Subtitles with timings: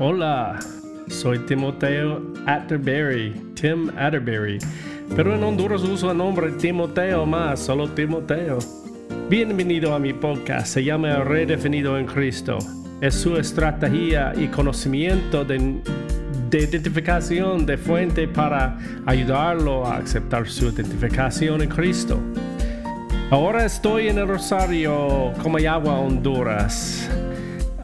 [0.00, 0.60] Hola,
[1.08, 4.60] soy Timoteo Atterbury, Tim Atterbury,
[5.16, 8.60] pero en Honduras uso el nombre Timoteo más, solo Timoteo.
[9.28, 12.58] Bienvenido a mi podcast, se llama Redefinido en Cristo.
[13.00, 15.82] Es su estrategia y conocimiento de,
[16.48, 22.20] de identificación de fuente para ayudarlo a aceptar su identificación en Cristo.
[23.32, 27.10] Ahora estoy en el Rosario, Comayagua, Honduras.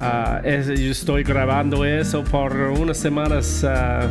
[0.05, 4.07] Yo estoy grabando eso por unas semanas uh,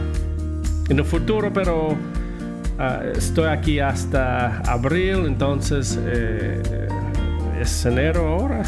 [0.90, 6.62] en el futuro, pero uh, estoy aquí hasta abril, entonces eh,
[7.60, 8.64] es enero ahora.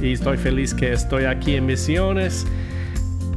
[0.00, 2.46] Y estoy feliz que estoy aquí en Misiones.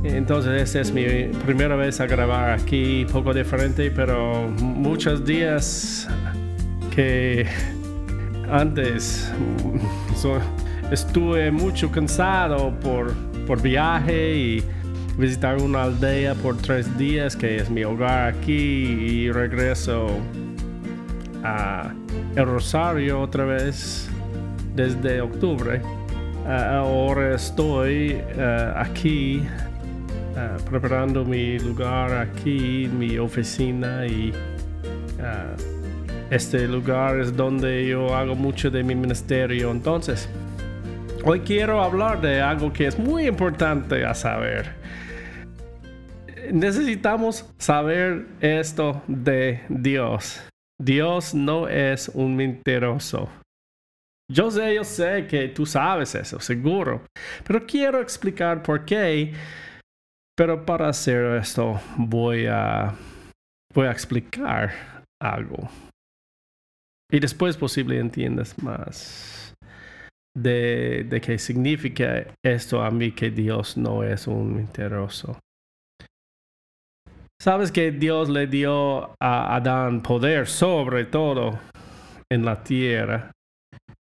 [0.03, 1.05] Entonces, esta es mi
[1.45, 6.07] primera vez a grabar aquí, poco diferente, pero muchos días
[6.95, 7.45] que
[8.49, 9.31] antes
[10.91, 13.13] estuve mucho cansado por,
[13.45, 14.63] por viaje y
[15.17, 20.07] visitar una aldea por tres días que es mi hogar aquí y regreso
[21.44, 21.91] a
[22.35, 24.09] El Rosario otra vez
[24.75, 25.81] desde octubre.
[26.45, 34.31] ahora estoy uh, aquí uh, preparando mi lugar aquí, mi oficina y
[36.29, 39.72] este lugar es donde yo hago mucho de mi ministerio.
[39.72, 40.29] Entonces,
[41.28, 44.73] hoy quiero hablar de algo que es muy importante a saber.
[46.52, 50.42] Necesitamos saber esto de Dios.
[50.81, 53.30] Dios no es un mentiroso.
[54.31, 57.02] Yo sé, yo sé que tú sabes eso, seguro.
[57.45, 59.34] Pero quiero explicar por qué.
[60.36, 62.95] Pero para hacer esto voy a,
[63.73, 64.72] voy a explicar
[65.22, 65.69] algo.
[67.12, 69.47] Y después posible entiendas más
[70.41, 75.38] de, de qué significa esto a mí que Dios no es un mentiroso.
[77.41, 81.59] Sabes que Dios le dio a Adán poder sobre todo
[82.31, 83.31] en la tierra.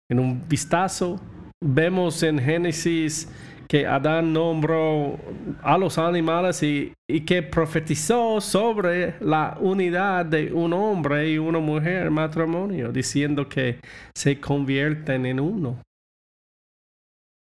[0.10, 1.20] En un vistazo
[1.62, 3.30] vemos en Génesis
[3.68, 5.20] que Adán nombró
[5.62, 6.94] a los animales y,
[7.26, 13.80] que profetizó sobre la unidad de un hombre y una mujer matrimonio, diciendo que
[14.16, 15.80] se convierten en uno.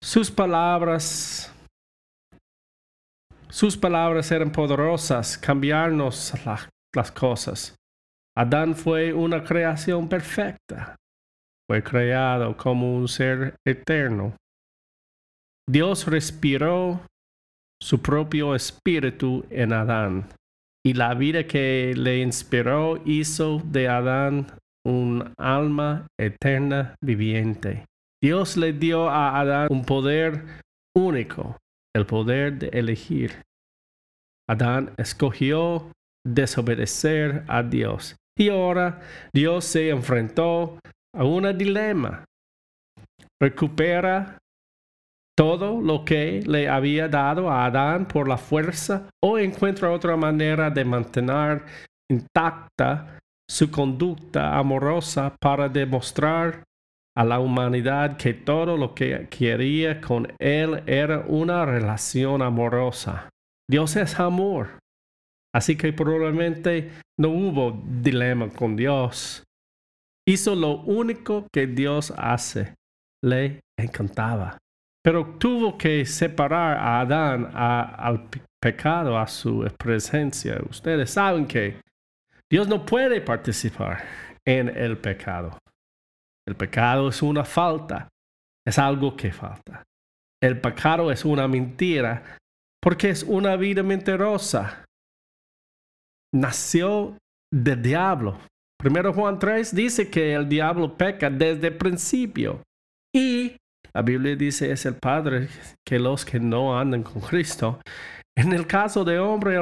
[0.06, 1.52] Sus palabras,
[3.48, 6.32] sus palabras eran poderosas, cambiarnos
[6.94, 7.74] las cosas.
[8.38, 10.94] Adán fue una creación perfecta.
[11.68, 14.36] Fue creado como un ser eterno
[15.68, 17.00] Dios respiró
[17.82, 20.28] su propio espíritu en Adán
[20.86, 24.46] y la vida que le inspiró hizo de Adán
[24.86, 27.84] un alma eterna viviente.
[28.26, 30.60] Dios le dio a Adán un poder
[30.96, 31.58] único,
[31.94, 33.40] el poder de elegir.
[34.50, 35.92] Adán escogió
[36.26, 39.00] desobedecer a Dios y ahora
[39.32, 40.80] Dios se enfrentó
[41.14, 42.24] a un dilema.
[43.40, 44.38] Recupera
[45.38, 50.68] todo lo que le había dado a Adán por la fuerza o encuentra otra manera
[50.68, 51.64] de mantener
[52.10, 56.64] intacta su conducta amorosa para demostrar
[57.16, 63.30] a la humanidad que todo lo que quería con él era una relación amorosa.
[63.68, 64.78] Dios es amor.
[65.54, 69.42] Así que probablemente no hubo dilema con Dios.
[70.28, 72.74] Hizo lo único que Dios hace.
[73.24, 74.58] Le encantaba.
[75.02, 78.28] Pero tuvo que separar a Adán al
[78.60, 80.58] pecado, a su presencia.
[80.68, 81.80] Ustedes saben que
[82.50, 84.04] Dios no puede participar
[84.44, 85.56] en el pecado.
[86.46, 88.08] El pecado es una falta,
[88.66, 89.82] es algo que falta.
[90.42, 92.36] El pecado es una mentira
[92.82, 94.84] porque es una vida mentirosa.
[96.34, 97.16] Nació
[97.52, 98.38] del diablo.
[98.78, 102.62] Primero Juan 3 dice que el diablo peca desde el principio
[103.14, 103.56] y
[103.94, 105.48] la Biblia dice es el Padre
[105.82, 107.80] que los que no andan con Cristo.
[108.36, 109.56] En el caso de hombre,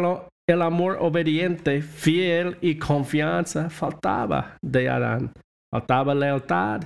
[0.49, 5.33] el, amor obediente, fiel y confianza faltaba de Adán.
[5.75, 6.85] Faltaba lealtad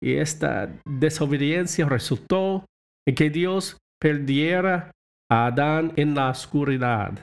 [0.00, 2.64] y esta desobediencia resultó
[3.04, 4.92] en que Dios perdiera
[5.28, 7.18] a Adán en la oscuridad.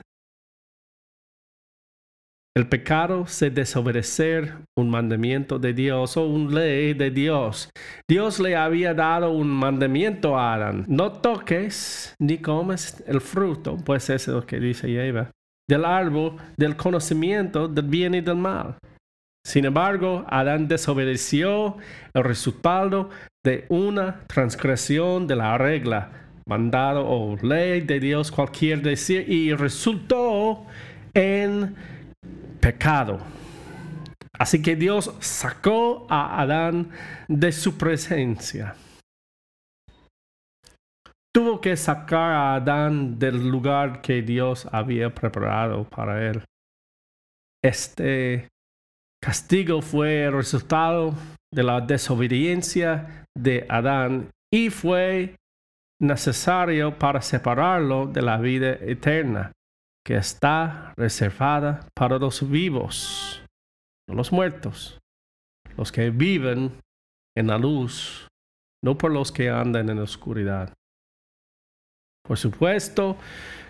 [2.54, 7.70] El pecado se desobedecer un mandamiento de Dios o una ley de Dios.
[8.06, 10.84] Dios le había dado un mandamiento a Adán.
[10.86, 15.30] No toques ni comes el fruto, pues eso es lo que dice Eva,
[15.66, 18.76] del árbol del conocimiento del bien y del mal.
[19.46, 21.76] Sin embargo, Adán desobedeció
[22.14, 23.10] el resultado
[23.44, 26.10] de una transgresión de la regla
[26.48, 30.66] mandado o ley de Dios, cualquier decir, y resultó
[31.14, 31.76] en
[32.58, 33.20] pecado.
[34.36, 36.90] Así que Dios sacó a Adán
[37.28, 38.74] de su presencia.
[41.32, 46.42] Tuvo que sacar a Adán del lugar que Dios había preparado para él.
[47.62, 48.48] Este
[49.26, 51.12] castigo fue el resultado
[51.52, 55.34] de la desobediencia de Adán y fue
[56.00, 59.50] necesario para separarlo de la vida eterna
[60.06, 63.42] que está reservada para los vivos,
[64.08, 65.00] no los muertos,
[65.76, 66.78] los que viven
[67.36, 68.28] en la luz,
[68.84, 70.72] no por los que andan en la oscuridad.
[72.24, 73.16] Por supuesto,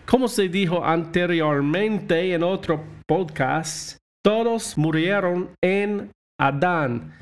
[0.04, 3.96] como se dijo anteriormente en otro podcast,
[4.26, 7.14] todos murieron en Adán.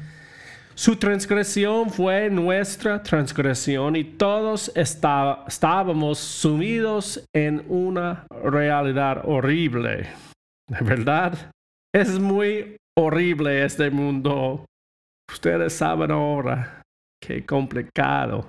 [0.74, 10.06] Su transgresión fue nuestra transgresión y todos estábamos sumidos en una realidad horrible.
[10.80, 11.52] ¿Verdad?
[11.94, 14.64] Es muy horrible este mundo.
[15.30, 16.80] Ustedes saben ahora
[17.20, 18.48] qué complicado.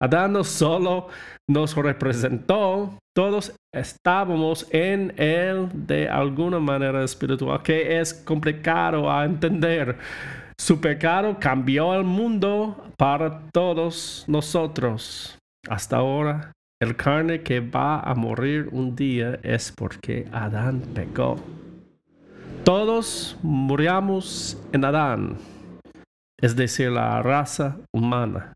[0.00, 1.08] Adán no solo
[1.48, 9.98] nos representó, todos estábamos en él de alguna manera espiritual, que es complicado a entender.
[10.56, 15.36] Su pecado cambió el mundo para todos nosotros.
[15.68, 21.36] Hasta ahora, el carne que va a morir un día es porque Adán pecó.
[22.64, 25.38] Todos muramos en Adán,
[26.40, 28.52] es decir, la raza humana.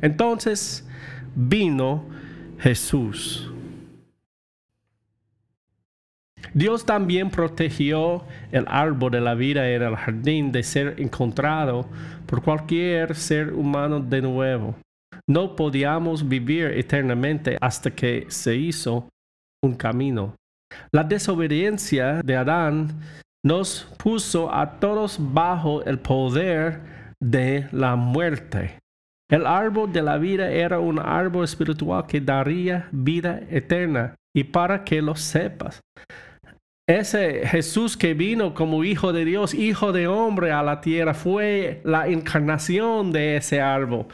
[0.00, 0.86] Entonces
[1.34, 2.04] vino
[2.58, 3.50] Jesús.
[6.54, 11.86] Dios también protegió el árbol de la vida en el jardín de ser encontrado
[12.26, 14.74] por cualquier ser humano de nuevo.
[15.28, 19.08] No podíamos vivir eternamente hasta que se hizo
[19.62, 20.34] un camino.
[20.92, 23.00] La desobediencia de Adán
[23.44, 26.80] nos puso a todos bajo el poder
[27.20, 28.78] de la muerte.
[29.28, 34.14] El árbol de la vida era un árbol espiritual que daría vida eterna.
[34.34, 35.80] Y para que lo sepas,
[36.88, 41.80] ese Jesús que vino como hijo de Dios, hijo de hombre a la tierra, fue
[41.84, 44.06] la encarnación de ese árbol.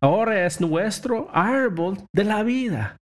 [0.00, 2.96] Ahora es nuestro árbol de la vida.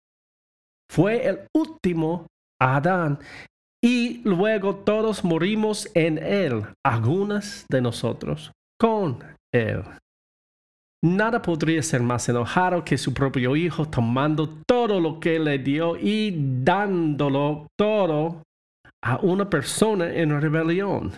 [0.92, 2.28] Fue el último
[2.62, 3.20] Adán
[3.84, 9.24] y luego todos morimos en él, algunas de nosotros con
[9.54, 9.84] él.
[11.06, 15.96] Nada podría ser más enojado que su propio hijo tomando todo lo que le dio
[15.96, 18.42] y dándolo todo
[19.04, 21.12] a una persona en rebelión.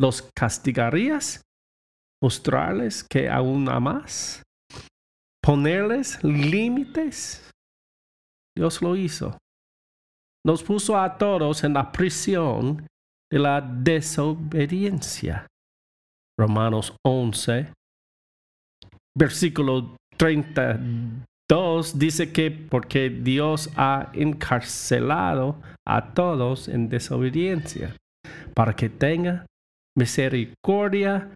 [0.00, 1.42] ¿Los castigarías?
[2.22, 4.42] ¿Mostrarles que aún amas?
[5.42, 7.50] ¿Ponerles límites?
[8.56, 9.36] Dios lo hizo.
[10.46, 12.86] Nos puso a todos en la prisión
[13.30, 15.46] de la desobediencia.
[16.38, 17.74] Romanos 11,
[19.16, 27.96] versículo 32 dice que porque Dios ha encarcelado a todos en desobediencia,
[28.54, 29.46] para que tenga
[29.96, 31.30] misericordia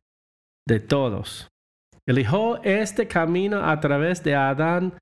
[0.69, 1.49] de todos.
[2.07, 4.95] Eligió este camino a través de Adán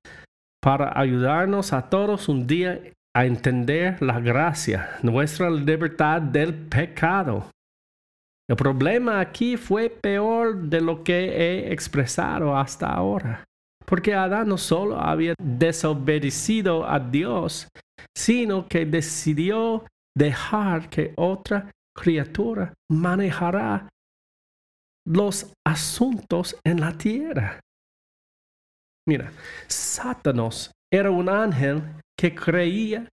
[0.61, 2.79] para ayudarnos a todos un día
[3.15, 7.49] a entender la gracia, nuestra libertad del pecado.
[8.49, 13.43] El problema aquí fue peor de lo que he expresado hasta ahora,
[13.85, 17.67] porque Adán no solo había desobedecido a Dios,
[18.17, 19.85] sino que decidió
[20.17, 23.87] dejar que otra criatura manejara
[25.05, 27.59] los asuntos en la tierra.
[29.07, 29.31] Mira,
[29.67, 31.83] Satanás era un ángel
[32.19, 33.07] que creía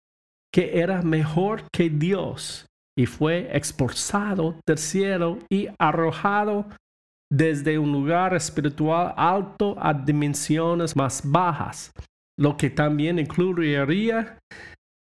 [0.53, 2.66] que era mejor que Dios
[2.99, 6.67] y fue expulsado del cielo y arrojado
[7.31, 11.93] desde un lugar espiritual alto a dimensiones más bajas,
[12.39, 14.39] lo que también incluiría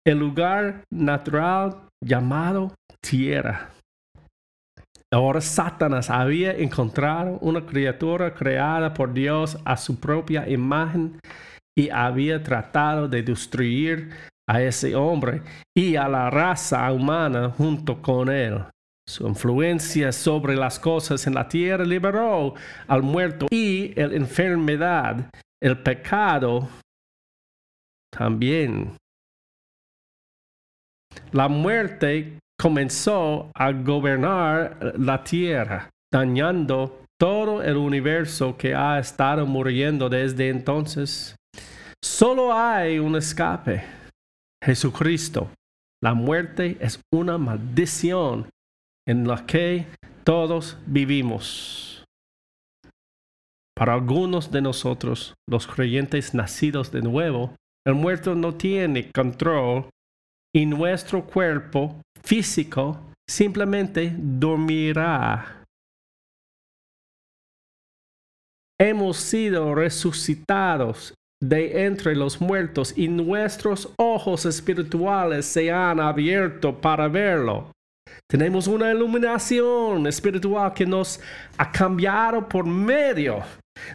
[0.05, 3.69] el lugar natural llamado tierra.
[5.13, 11.19] Ahora Satanás había encontrado una criatura creada por Dios a su propia imagen
[11.77, 14.09] y había tratado de destruir
[14.47, 15.41] a ese hombre
[15.75, 18.63] y a la raza humana junto con él.
[19.07, 22.55] Su influencia sobre las cosas en la tierra liberó
[22.87, 25.29] al muerto y la enfermedad,
[25.61, 26.67] el pecado
[28.11, 28.97] también.
[31.31, 40.09] La muerte comenzó a gobernar la tierra, dañando todo el universo que ha estado muriendo
[40.09, 41.35] desde entonces
[42.05, 43.83] Solo hay un escape.
[44.65, 45.51] Jesucristo.
[46.03, 48.49] La muerte es una maldición
[49.07, 49.85] en la que
[50.23, 52.03] todos vivimos.
[53.77, 57.55] Para algunos de nosotros, los creyentes nacidos de nuevo,
[57.85, 59.89] el muerto no tiene control
[60.55, 65.63] y nuestro cuerpo físico simplemente dormirá.
[68.79, 71.13] Hemos sido resucitados
[71.49, 77.71] de entre los muertos y nuestros ojos espirituales se han abierto para verlo.
[78.27, 81.19] Tenemos una iluminación espiritual que nos
[81.57, 83.43] ha cambiado por medio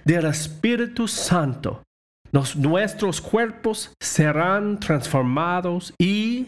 [0.05, 1.83] del Espíritu Santo.
[2.55, 6.47] nuestros cuerpos serán transformados y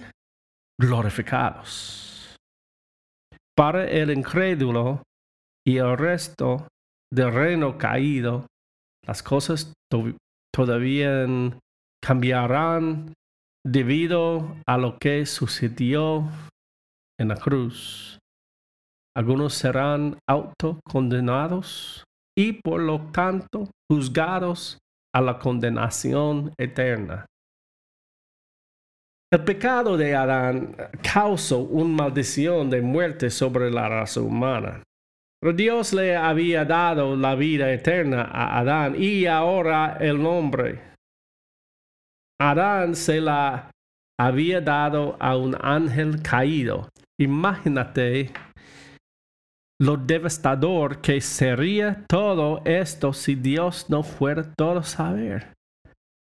[0.80, 2.36] glorificados.
[3.56, 5.02] Para el incrédulo
[5.66, 6.68] y el resto
[7.12, 8.46] del reino caído,
[9.04, 9.72] las cosas
[10.54, 11.26] todavía
[12.02, 13.14] cambiarán
[13.64, 16.28] debido a lo que sucedió
[17.18, 18.18] en la cruz.
[19.16, 22.04] Algunos serán autocondenados
[22.36, 24.78] y por lo tanto juzgados
[25.14, 27.26] a la condenación eterna.
[29.32, 34.82] El pecado de Adán causó una maldición de muerte sobre la raza humana.
[35.50, 40.80] Dios le había dado la vida eterna a Adán y ahora el nombre.
[42.40, 43.70] Adán se la
[44.20, 46.88] había dado a un ángel caído.
[47.20, 48.32] Imagínate
[49.80, 55.54] lo devastador que sería todo esto si Dios no fuera todo saber.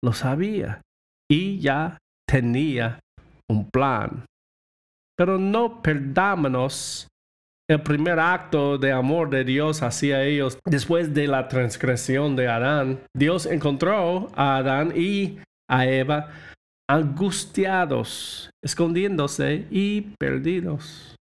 [0.05, 0.83] Lo sabía
[1.31, 1.97] y ya
[2.29, 3.01] tenía
[3.51, 4.27] un plan.
[5.17, 7.08] Pero no perdámonos
[7.71, 13.01] el primer acto de amor de Dios hacia ellos después de la transgresión de Adán.
[13.15, 16.31] Dios encontró a Adán y a Eva
[16.91, 21.17] angustiados, escondiéndose y perdidos.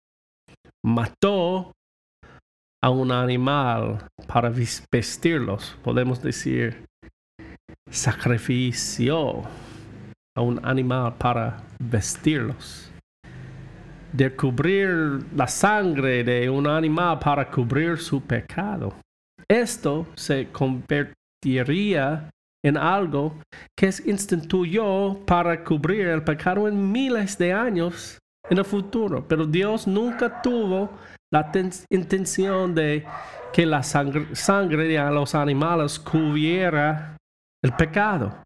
[0.85, 1.71] Mató
[2.83, 4.51] a un animal para
[4.91, 6.85] vestirlos, podemos decir,
[7.89, 9.43] sacrifició
[10.35, 12.92] a un animal para vestirlos
[14.13, 18.93] de cubrir la sangre de un animal para cubrir su pecado.
[19.47, 22.29] Esto se convertiría
[22.63, 23.35] en algo
[23.77, 29.25] que es instituyó para cubrir el pecado en miles de años en el futuro.
[29.27, 30.91] Pero Dios nunca tuvo
[31.31, 31.51] la
[31.89, 33.05] intención de
[33.51, 37.17] que la sangre, sangre de los animales cubriera
[37.63, 38.37] el pecado.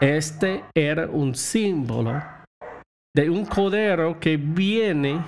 [0.00, 2.33] Este era un símbolo
[3.16, 5.24] de un cordero que viene,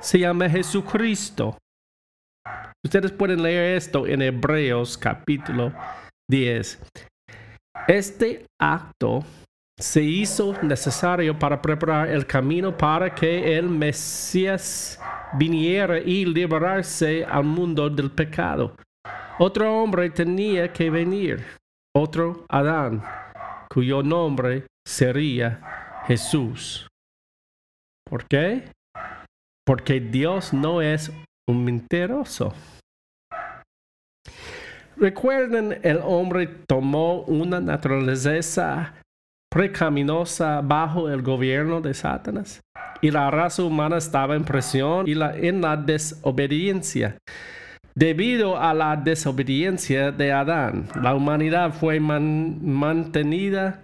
[0.00, 1.58] se llama Jesucristo.
[2.84, 5.72] Ustedes pueden leer esto en Hebreos capítulo
[6.30, 6.80] 10.
[7.88, 9.22] Este acto
[9.78, 14.98] se hizo necesario para preparar el camino para que el Mesías
[15.34, 18.74] viniera y liberarse al mundo del pecado.
[19.38, 21.44] Otro hombre tenía que venir,
[21.94, 23.02] otro Adán,
[23.68, 26.86] cuyo nombre sería Jesús.
[28.08, 28.70] ¿Por qué?
[29.66, 31.12] Porque Dios no es
[31.48, 32.54] un mentiroso.
[34.96, 38.94] Recuerden, el hombre tomó una naturaleza
[39.50, 42.60] precaminosa bajo el gobierno de Satanás
[43.02, 47.18] y la raza humana estaba en presión y en la desobediencia.
[47.94, 53.82] Debido a la desobediencia de Adán, la humanidad fue mantenida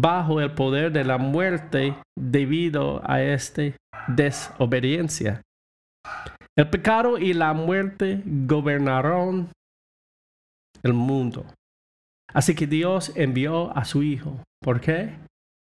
[0.00, 3.62] bajo el poder de la muerte debido a esta
[4.08, 5.42] desobediencia.
[6.56, 9.50] El pecado y la muerte gobernaron
[10.82, 11.44] el mundo.
[12.32, 14.42] Así que Dios envió a su Hijo.
[14.62, 15.14] ¿Por qué?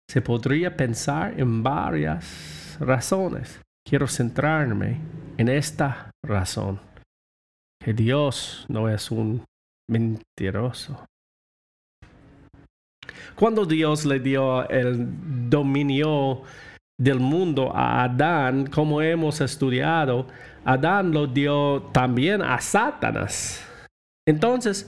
[0.09, 3.61] Se podría pensar en varias razones.
[3.87, 4.99] Quiero centrarme
[5.37, 6.79] en esta razón.
[7.79, 9.43] Que Dios no es un
[9.89, 11.05] mentiroso.
[13.35, 16.43] Cuando Dios le dio el dominio
[16.99, 20.27] del mundo a Adán, como hemos estudiado,
[20.65, 23.67] Adán lo dio también a Satanás.
[24.27, 24.87] Entonces,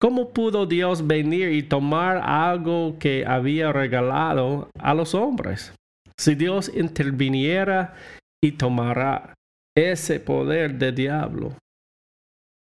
[0.00, 5.72] ¿cómo pudo Dios venir y tomar algo que había regalado a los hombres?
[6.18, 7.94] Si Dios interviniera
[8.42, 9.34] y tomara
[9.76, 11.56] ese poder de diablo,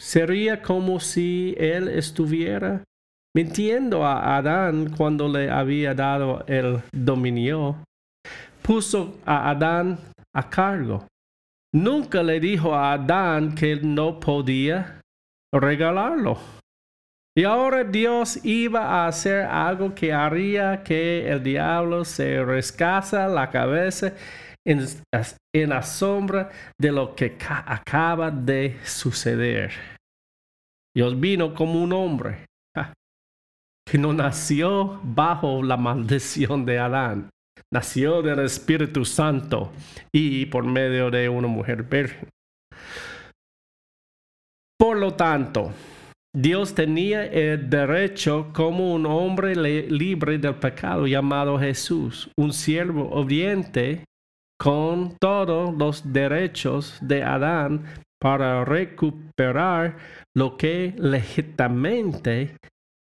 [0.00, 2.84] sería como si Él estuviera
[3.34, 7.76] mintiendo a Adán cuando le había dado el dominio,
[8.62, 9.98] puso a Adán
[10.34, 11.06] a cargo.
[11.74, 15.00] Nunca le dijo a Adán que no podía
[15.52, 16.38] regalarlo.
[17.34, 23.48] Y ahora Dios iba a hacer algo que haría que el diablo se rescasa la
[23.48, 24.12] cabeza
[24.66, 24.84] en,
[25.54, 29.72] en asombra de lo que acaba de suceder.
[30.94, 32.44] Dios vino como un hombre
[33.84, 37.30] que no nació bajo la maldición de Adán,
[37.72, 39.72] nació del Espíritu Santo
[40.12, 42.28] y por medio de una mujer virgen.
[44.78, 45.72] Por lo tanto,
[46.34, 54.04] Dios tenía el derecho como un hombre libre del pecado llamado Jesús, un siervo obediente
[54.58, 57.84] con todos los derechos de Adán
[58.18, 59.98] para recuperar
[60.34, 62.56] lo que legítimamente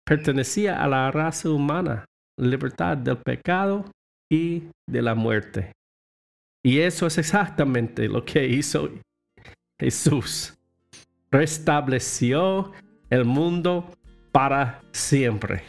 [0.09, 2.03] pertenecía a la raza humana,
[2.35, 3.85] libertad del pecado
[4.27, 5.71] y de la muerte.
[6.65, 8.89] Y eso es exactamente lo que hizo
[9.79, 10.57] Jesús.
[11.29, 12.71] Restableció
[13.11, 13.87] el mundo
[14.31, 15.61] para siempre.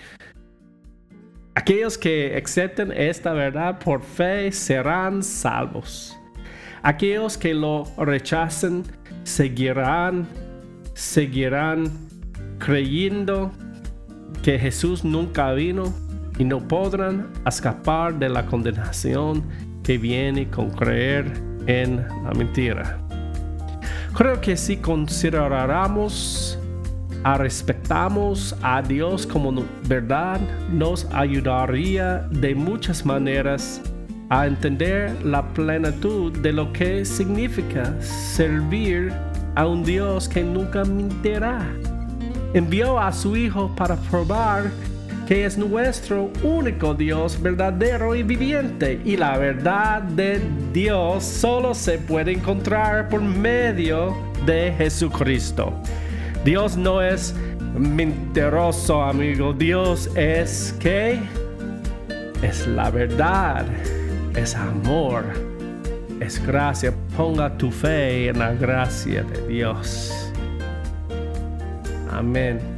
[1.55, 6.19] Aquellos que acepten esta verdad por fe serán salvos.
[6.83, 8.85] Aquellos que lo rechacen
[9.23, 10.27] seguirán,
[10.95, 11.91] seguirán
[12.59, 13.53] creyendo
[14.43, 15.93] que Jesús nunca vino
[16.39, 19.43] y no podrán escapar de la condenación
[19.83, 21.33] que viene con creer
[21.67, 22.99] en la mentira.
[24.15, 26.59] Creo que si consideráramos
[27.23, 30.41] a respetamos a Dios como verdad,
[30.73, 33.81] nos ayudaría de muchas maneras
[34.31, 39.13] a entender la plenitud de lo que significa servir
[39.57, 41.67] a un Dios que nunca mentirá.
[42.53, 44.71] Envió a su Hijo para probar
[45.31, 49.01] que es nuestro único Dios verdadero y viviente.
[49.05, 50.41] Y la verdad de
[50.73, 55.73] Dios solo se puede encontrar por medio de Jesucristo.
[56.45, 57.33] Dios no es
[57.79, 59.53] mentiroso, amigo.
[59.53, 61.21] Dios es que
[62.43, 63.67] es la verdad,
[64.35, 65.25] es amor,
[66.19, 66.93] es gracia.
[67.17, 70.20] Ponga tu fe en la gracia de Dios.
[72.21, 72.70] Amen.